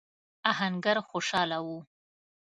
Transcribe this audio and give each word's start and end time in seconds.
آهنګر 0.49 0.97
خوشاله 1.09 1.59
و. 1.65 1.67